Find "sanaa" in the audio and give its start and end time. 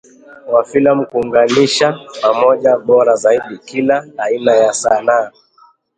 4.73-5.31